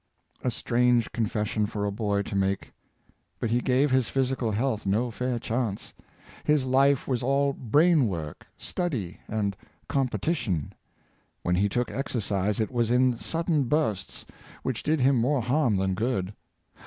A 0.43 0.49
strange 0.49 1.11
confession 1.11 1.67
for 1.67 1.85
a 1.85 1.91
boy 1.91 2.23
to 2.23 2.35
make! 2.35 2.71
But 3.39 3.51
he 3.51 3.61
gave 3.61 3.91
his 3.91 4.09
physical 4.09 4.49
health 4.51 4.83
no 4.87 5.11
fair 5.11 5.37
chance. 5.37 5.93
His 6.43 6.65
life 6.65 7.07
was 7.07 7.21
all 7.21 7.53
brain 7.53 8.07
work, 8.07 8.47
study, 8.57 9.19
and 9.27 9.55
competition. 9.87 10.73
When 11.43 11.53
he 11.53 11.69
took 11.69 11.91
exercise 11.91 12.59
it 12.59 12.71
was 12.71 12.89
in 12.89 13.19
sudden 13.19 13.65
bursts, 13.65 14.25
which 14.63 14.81
did 14.81 15.01
him 15.01 15.17
more 15.21 15.43
harm 15.43 15.75
than 15.75 15.93
good. 15.93 16.33